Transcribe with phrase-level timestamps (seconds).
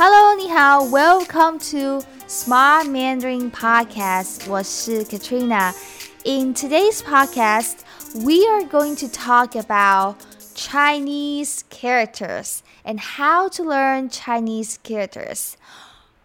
[0.00, 4.48] Hello，你好，Welcome to Smart Mandarin Podcast。
[4.48, 7.78] 我是 Katrina。In today's podcast,
[8.14, 10.16] we are going to talk about
[10.54, 15.56] Chinese characters and how to learn Chinese characters.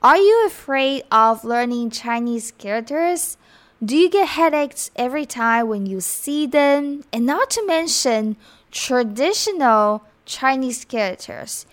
[0.02, 3.38] Are you afraid of learning Chinese characters?
[3.84, 7.04] Do you get headaches every time when you see them?
[7.12, 8.36] And not to mention
[8.72, 11.66] traditional Chinese characters.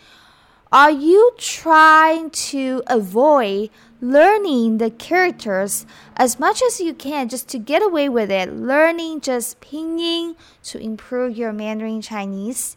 [0.73, 3.69] Are you trying to avoid
[4.01, 5.85] learning the characters
[6.17, 10.79] as much as you can just to get away with it, learning just pinyin to
[10.79, 12.75] improve your Mandarin Chinese?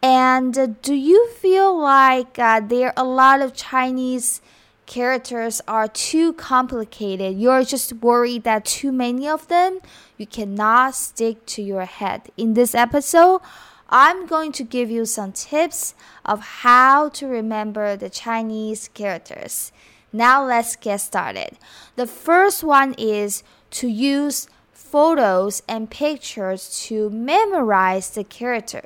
[0.00, 4.40] And uh, do you feel like uh, there are a lot of Chinese
[4.86, 7.36] characters are too complicated?
[7.36, 9.80] You're just worried that too many of them
[10.16, 12.30] you cannot stick to your head.
[12.36, 13.40] In this episode,
[13.89, 15.93] I'm going to give you some tips
[16.25, 19.71] of how to remember the Chinese characters.
[20.13, 21.57] Now let's get started.
[21.95, 28.83] The first one is to use photos and pictures to memorize the character.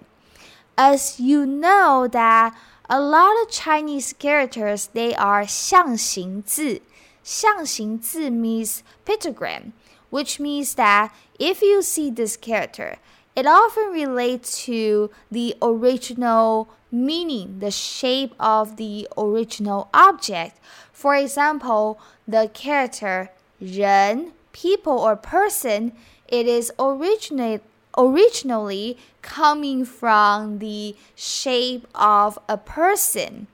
[0.78, 2.56] As you know that
[2.90, 6.82] a lot of Chinese characters they are 象形字.
[7.24, 9.72] 象形字 means pictogram,
[10.12, 12.98] which means that if you see this character,
[13.37, 20.59] it often relates to the original meaning, the shape of the original object.
[20.93, 25.93] For example, the character 人, people or person,
[26.29, 27.63] it is originate,
[27.97, 33.47] originally coming from the shape of a person.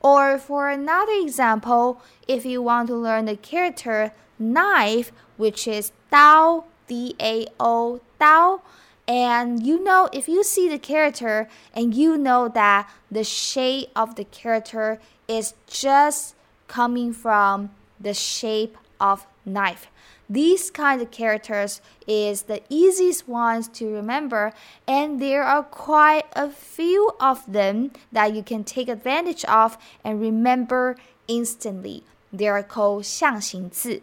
[0.00, 6.64] Or for another example, if you want to learn the character knife, which is Dao,
[6.86, 8.60] D A O, Dao,
[9.09, 14.15] and you know, if you see the character and you know that the shape of
[14.15, 16.35] the character is just
[16.67, 19.87] coming from the shape of knife.
[20.27, 24.53] These kind of characters is the easiest ones to remember
[24.87, 30.19] and there are quite a few of them that you can take advantage of and
[30.19, 30.95] remember
[31.27, 32.03] instantly.
[32.33, 34.01] They are called 象形字.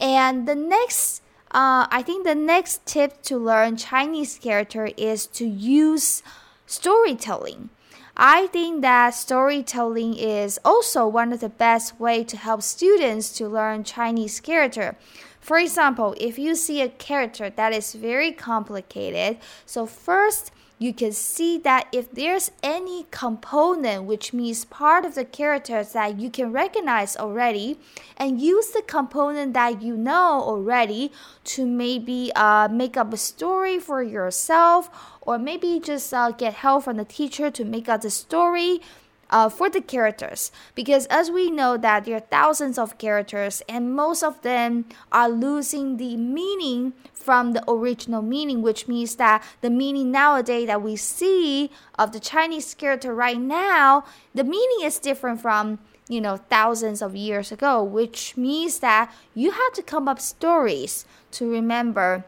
[0.00, 5.47] And the next uh, I think the next tip to learn Chinese character is to
[5.47, 6.21] use
[6.67, 7.69] storytelling.
[8.15, 13.47] I think that storytelling is also one of the best way to help students to
[13.47, 14.97] learn Chinese character.
[15.39, 21.11] For example, if you see a character that is very complicated, so first you can
[21.11, 26.53] see that if there's any component, which means part of the characters that you can
[26.53, 27.77] recognize already,
[28.15, 31.11] and use the component that you know already
[31.43, 34.89] to maybe uh, make up a story for yourself,
[35.21, 38.79] or maybe just uh, get help from the teacher to make up the story
[39.29, 40.51] uh, for the characters.
[40.75, 45.29] Because as we know that there are thousands of characters and most of them are
[45.29, 50.95] losing the meaning from the original meaning which means that the meaning nowadays that we
[50.95, 54.03] see of the chinese character right now
[54.33, 59.51] the meaning is different from you know thousands of years ago which means that you
[59.51, 62.25] have to come up stories to remember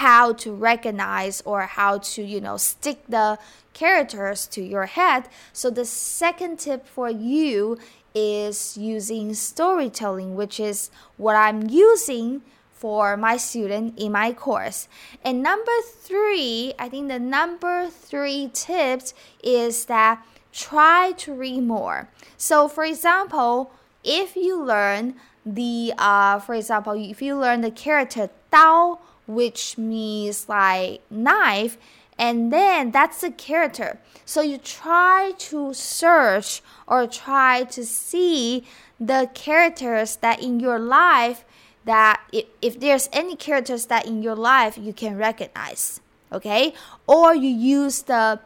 [0.00, 3.38] how to recognize or how to you know stick the
[3.74, 5.28] characters to your head.
[5.52, 7.76] So the second tip for you
[8.14, 14.88] is using storytelling which is what i'm using for my student in my course.
[15.22, 15.76] And number
[16.08, 19.12] three i think the number three tips
[19.44, 22.08] is that try to read more.
[22.38, 23.70] So for example
[24.02, 28.98] if you learn the uh, for example if you learn the character dao
[29.34, 31.78] which means like knife,
[32.18, 33.98] and then that's the character.
[34.24, 38.64] So you try to search or try to see
[38.98, 41.44] the characters that in your life
[41.84, 46.74] that if, if there's any characters that in your life you can recognize, okay?
[47.06, 48.40] Or you use the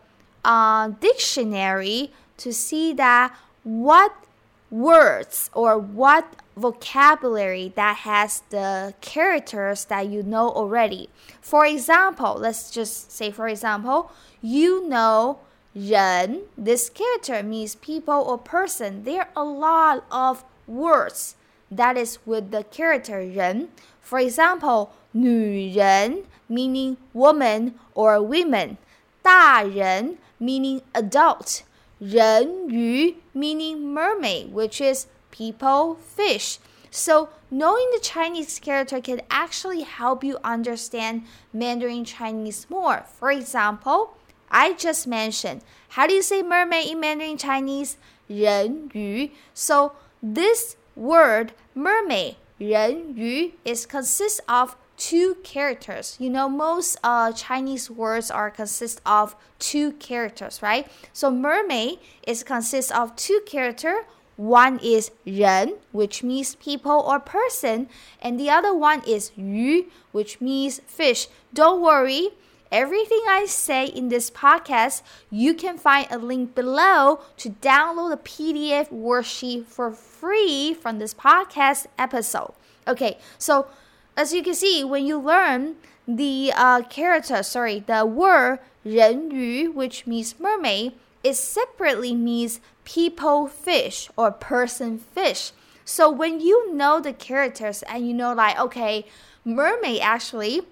[0.44, 3.34] uh, dictionary to see that
[3.64, 4.23] what
[4.71, 6.25] words or what
[6.55, 11.09] vocabulary that has the characters that you know already.
[11.41, 14.11] For example, let's just say, for example,
[14.41, 15.39] you know
[15.73, 19.03] 人, this character means people or person.
[19.03, 21.35] There are a lot of words
[21.71, 23.69] that is with the character 人.
[24.01, 28.77] For example, 女人 meaning woman or women.
[29.23, 31.63] 大人 meaning adult.
[31.99, 36.59] 人鱼 meaning mermaid, which is people, fish.
[36.91, 41.23] So, knowing the Chinese character can actually help you understand
[41.53, 43.05] Mandarin Chinese more.
[43.19, 44.15] For example,
[44.49, 45.61] I just mentioned.
[45.89, 47.97] How do you say mermaid in Mandarin Chinese?
[48.27, 49.31] 人鱼.
[49.53, 56.16] So this word mermaid 人鱼 is consists of two characters.
[56.18, 60.86] You know, most uh, Chinese words are consist of two characters, right?
[61.12, 64.04] So mermaid is consists of two character.
[64.36, 67.88] One is 人, which means people or person,
[68.20, 71.28] and the other one is 鱼, which means fish.
[71.52, 72.30] Don't worry,
[72.72, 78.16] everything I say in this podcast, you can find a link below to download the
[78.16, 82.54] PDF worksheet for free from this podcast episode.
[82.88, 83.68] Okay, so
[84.16, 85.76] as you can see, when you learn
[86.06, 94.10] the uh, character, sorry, the word 人鱼, which means mermaid, it separately means people fish
[94.16, 95.52] or person fish.
[95.84, 99.06] So when you know the characters and you know like okay,
[99.44, 100.62] mermaid actually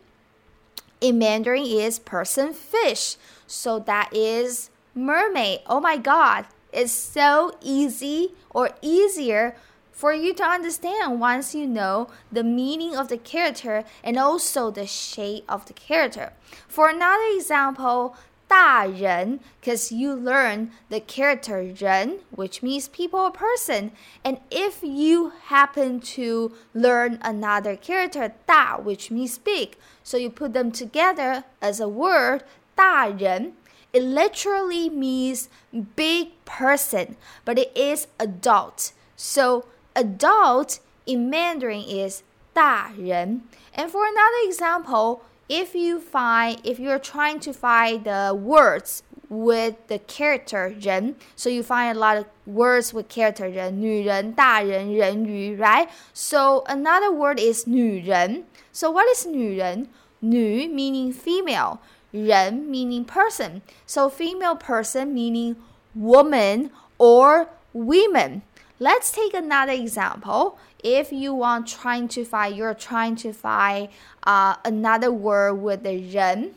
[1.00, 3.16] in Mandarin is person fish.
[3.46, 5.60] So that is mermaid.
[5.66, 9.56] Oh my god, it's so easy or easier
[9.91, 14.85] for you to understand once you know the meaning of the character and also the
[14.85, 16.33] shape of the character.
[16.67, 18.15] For another example,
[18.47, 23.91] 大人 because you learn the character 人 which means people or person
[24.23, 30.53] and if you happen to learn another character 大 which means big so you put
[30.53, 32.43] them together as a word
[32.75, 33.53] 大人
[33.91, 35.49] it literally means
[35.95, 42.23] big person but it is adult so adult in Mandarin is
[42.53, 43.41] 大人.
[43.73, 49.75] And for another example, if you find if you're trying to find the words with
[49.87, 55.89] the character 人, so you find a lot of words with character 人,女人,大人,人鱼, right?
[56.13, 58.45] So another word is 女人.
[58.71, 59.87] So what is 女人?
[60.21, 61.79] 女 meaning female,
[62.11, 63.61] 人 meaning person.
[63.85, 65.55] So female person meaning
[65.93, 68.41] woman or women.
[68.81, 70.59] Let's take another example.
[70.83, 73.89] If you want trying to find, you're trying to find
[74.23, 76.53] uh, another word with the 人,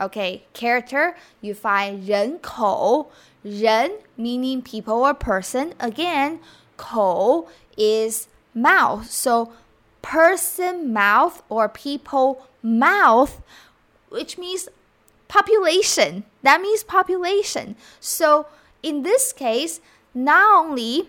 [0.00, 3.10] okay, character, you find 人口,
[3.42, 5.74] 人 meaning people or person.
[5.80, 6.38] Again,
[6.76, 9.10] 口 is mouth.
[9.10, 9.52] So
[10.00, 13.42] person mouth or people mouth,
[14.10, 14.68] which means
[15.28, 16.24] population.
[16.42, 17.74] That means population.
[17.98, 18.46] So
[18.82, 19.80] in this case,
[20.14, 21.08] not only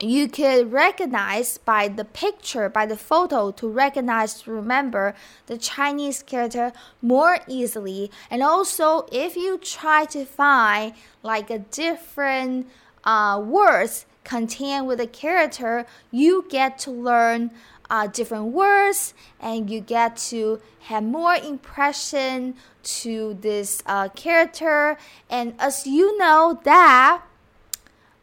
[0.00, 5.14] you could recognize by the picture, by the photo, to recognize, remember
[5.46, 6.72] the Chinese character
[7.02, 8.10] more easily.
[8.30, 12.68] And also, if you try to find like a different
[13.04, 17.50] uh, words contained with a character, you get to learn
[17.90, 24.96] uh, different words and you get to have more impression to this uh, character.
[25.28, 27.22] And as you know that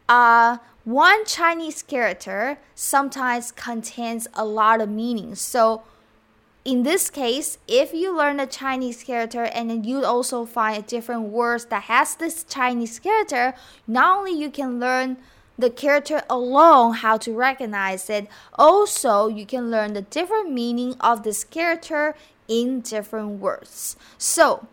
[0.08, 5.40] uh, one Chinese character sometimes contains a lot of meanings.
[5.40, 5.82] So,
[6.64, 11.22] in this case, if you learn a Chinese character and then you also find different
[11.22, 13.54] words that has this Chinese character,
[13.88, 15.16] not only you can learn
[15.58, 21.24] the character alone how to recognize it, also you can learn the different meaning of
[21.24, 22.14] this character
[22.46, 23.96] in different words.
[24.18, 24.68] So,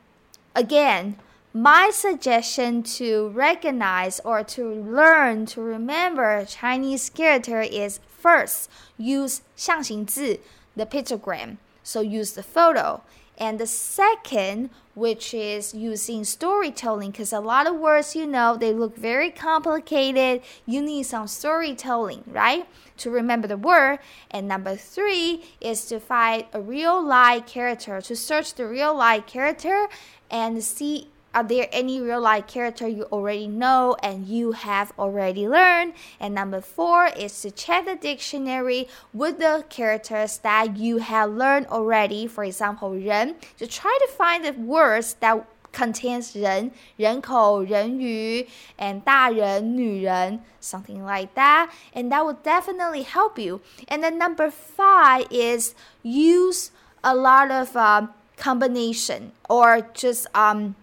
[0.55, 1.15] again,
[1.54, 10.40] my suggestion to recognize or to learn to remember Chinese character is first use 象形字,
[10.76, 11.56] the pictogram.
[11.82, 13.02] So use the photo.
[13.38, 18.72] And the second, which is using storytelling, because a lot of words, you know, they
[18.72, 20.42] look very complicated.
[20.66, 22.66] You need some storytelling, right?
[22.98, 24.00] To remember the word.
[24.30, 29.26] And number three is to find a real life character, to search the real life
[29.26, 29.88] character
[30.30, 35.46] and see are there any real life character you already know and you have already
[35.46, 35.92] learned?
[36.18, 41.66] And number four is to check the dictionary with the characters that you have learned
[41.66, 42.26] already.
[42.26, 48.46] For example, 人 to try to find the words that contains 人,人口,人鱼,
[48.78, 51.70] and 大人,女人, something like that.
[51.94, 53.60] And that will definitely help you.
[53.86, 56.70] And then number five is use
[57.04, 60.74] a lot of um, combination or just um,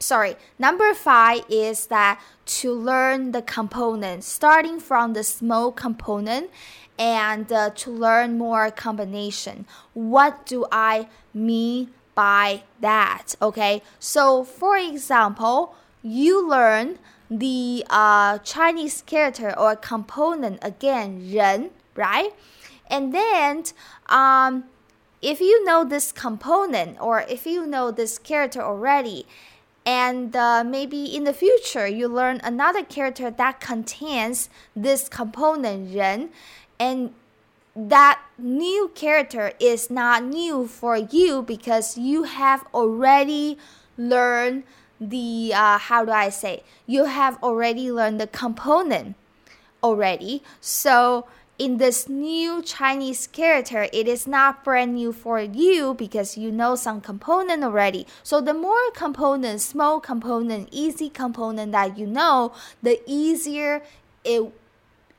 [0.00, 6.50] sorry, number five is that to learn the components, starting from the small component
[6.98, 9.66] and uh, to learn more combination.
[9.92, 13.34] What do I mean by that?
[13.40, 16.98] Okay, so for example, you learn
[17.30, 22.32] the uh, Chinese character or component again, 人, right?
[22.88, 23.64] And then
[24.08, 24.64] um,
[25.22, 29.26] if you know this component or if you know this character already,
[29.86, 36.30] and uh, maybe in the future you learn another character that contains this component 人
[36.78, 37.12] and
[37.74, 43.56] that new character is not new for you because you have already
[43.96, 44.64] learned
[45.00, 49.16] the uh, how do I say you have already learned the component
[49.82, 50.42] already.
[50.60, 51.26] So
[51.60, 56.74] in this new Chinese character, it is not brand new for you because you know
[56.74, 58.06] some component already.
[58.22, 63.82] So the more component, small component, easy component that you know, the easier
[64.24, 64.50] it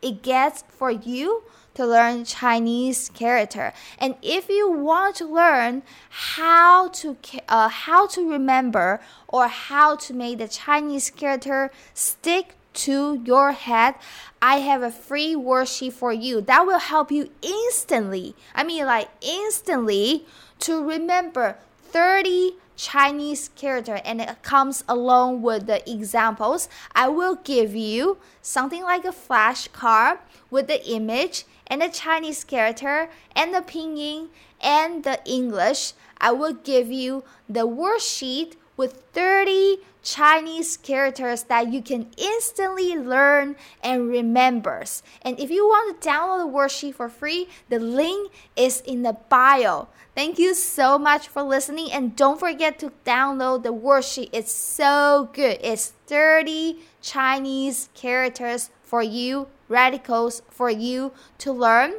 [0.02, 1.44] it gets for you
[1.76, 3.72] to learn Chinese character.
[4.00, 7.18] And if you want to learn how to
[7.50, 13.96] uh, how to remember or how to make the Chinese character stick to your head,
[14.42, 18.36] I have a free worksheet for you that will help you instantly.
[18.56, 20.26] I mean, like instantly
[20.60, 26.68] to remember 30 Chinese character and it comes along with the examples.
[26.96, 30.18] I will give you something like a flashcard
[30.50, 35.94] with the image and the Chinese character and the pinyin and the English.
[36.20, 43.56] I will give you the worksheet with 30 Chinese characters that you can instantly learn
[43.84, 45.04] and remembers.
[45.22, 49.18] And if you want to download the worksheet for free, the link is in the
[49.30, 49.88] bio.
[50.16, 54.30] Thank you so much for listening and don't forget to download the worksheet.
[54.34, 55.60] It's so good.
[55.62, 61.94] It's 30 Chinese characters for you, radicals for you to learn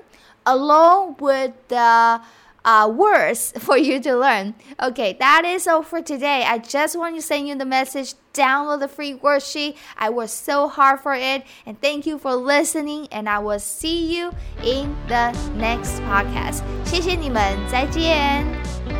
[0.45, 2.21] along with the
[2.66, 4.56] uh, words for you to learn.
[4.82, 6.44] Okay, that is all for today.
[6.44, 8.16] I just want to send you the message.
[8.34, 9.78] Download the free worksheet.
[9.98, 13.08] I worked so hard for it, and thank you for listening.
[13.12, 14.32] And I will see you
[14.64, 16.62] in the next podcast.
[16.86, 18.91] 谢谢你们，再见。